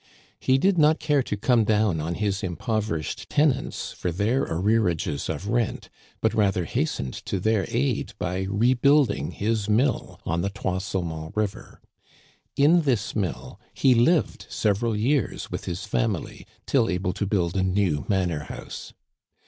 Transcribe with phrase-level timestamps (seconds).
[0.39, 5.47] He did not care to come down on his impoverished tenants for their arrearages of
[5.47, 11.31] rent, but rather hastened to their aid by rebuilding his mill on the Trois Saumons
[11.37, 11.81] River.
[12.57, 17.61] In this mill he lived several years with his family, till able to build a
[17.61, 18.93] new manor house.